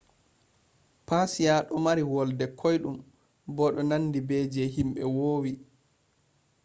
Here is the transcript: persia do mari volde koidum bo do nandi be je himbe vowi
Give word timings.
persia 1.07 1.55
do 1.67 1.75
mari 1.85 2.03
volde 2.13 2.45
koidum 2.59 2.95
bo 3.55 3.65
do 3.75 3.81
nandi 3.89 4.19
be 4.27 4.37
je 4.53 4.63
himbe 4.75 5.01
vowi 5.15 5.51